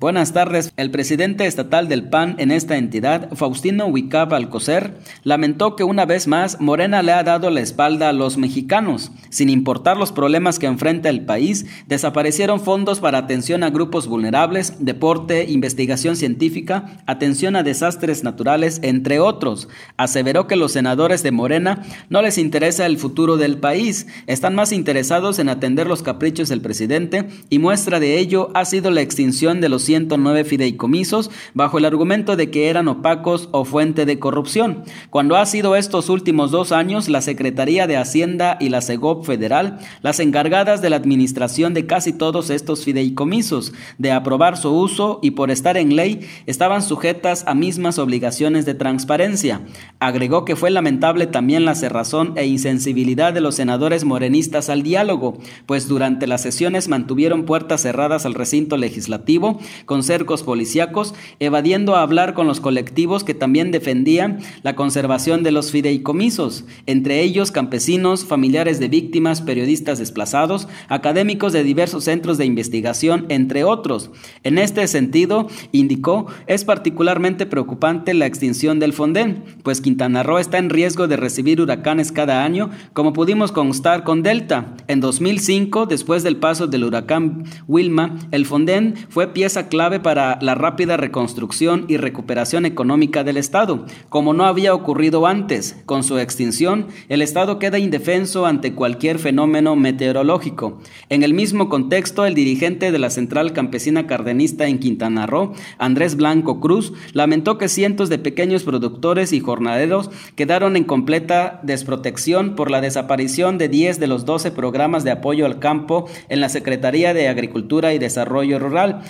[0.00, 0.72] Buenas tardes.
[0.78, 6.26] El presidente estatal del PAN en esta entidad, Faustino Huicab Alcocer, lamentó que una vez
[6.26, 9.12] más Morena le ha dado la espalda a los mexicanos.
[9.28, 14.72] Sin importar los problemas que enfrenta el país, desaparecieron fondos para atención a grupos vulnerables,
[14.78, 19.68] deporte, investigación científica, atención a desastres naturales, entre otros.
[19.98, 24.72] Aseveró que los senadores de Morena no les interesa el futuro del país, están más
[24.72, 29.60] interesados en atender los caprichos del presidente y muestra de ello ha sido la extinción
[29.60, 34.84] de los 109 fideicomisos bajo el argumento de que eran opacos o fuente de corrupción,
[35.10, 39.80] cuando ha sido estos últimos dos años la Secretaría de Hacienda y la SEGOP federal
[40.00, 45.32] las encargadas de la administración de casi todos estos fideicomisos, de aprobar su uso y
[45.32, 49.62] por estar en ley estaban sujetas a mismas obligaciones de transparencia.
[49.98, 55.38] Agregó que fue lamentable también la cerrazón e insensibilidad de los senadores morenistas al diálogo,
[55.66, 62.02] pues durante las sesiones mantuvieron puertas cerradas al recinto legislativo con cercos policíacos, evadiendo a
[62.02, 68.24] hablar con los colectivos que también defendían la conservación de los fideicomisos, entre ellos campesinos,
[68.24, 74.10] familiares de víctimas, periodistas desplazados, académicos de diversos centros de investigación, entre otros.
[74.42, 80.58] En este sentido, indicó, es particularmente preocupante la extinción del Fonden, pues Quintana Roo está
[80.58, 84.74] en riesgo de recibir huracanes cada año, como pudimos constar con Delta.
[84.88, 90.54] En 2005, después del paso del huracán Wilma, el Fonden fue pieza clave para la
[90.54, 95.80] rápida reconstrucción y recuperación económica del Estado, como no había ocurrido antes.
[95.86, 100.78] Con su extinción, el Estado queda indefenso ante cualquier fenómeno meteorológico.
[101.08, 106.16] En el mismo contexto, el dirigente de la Central Campesina Cardenista en Quintana Roo, Andrés
[106.16, 112.70] Blanco Cruz, lamentó que cientos de pequeños productores y jornaleros quedaron en completa desprotección por
[112.70, 117.14] la desaparición de 10 de los 12 programas de apoyo al campo en la Secretaría
[117.14, 119.02] de Agricultura y Desarrollo Rural,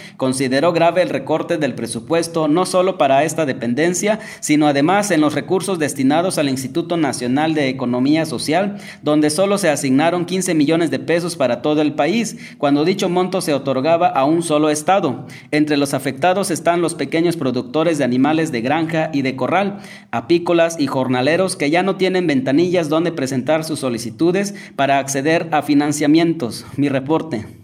[0.50, 5.36] Consideró grave el recorte del presupuesto no solo para esta dependencia, sino además en los
[5.36, 10.98] recursos destinados al Instituto Nacional de Economía Social, donde solo se asignaron 15 millones de
[10.98, 15.24] pesos para todo el país, cuando dicho monto se otorgaba a un solo estado.
[15.52, 19.78] Entre los afectados están los pequeños productores de animales de granja y de corral,
[20.10, 25.62] apícolas y jornaleros que ya no tienen ventanillas donde presentar sus solicitudes para acceder a
[25.62, 26.66] financiamientos.
[26.76, 27.59] Mi reporte.